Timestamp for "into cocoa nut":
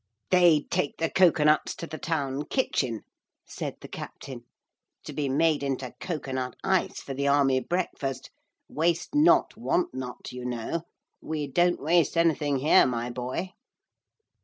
5.61-6.55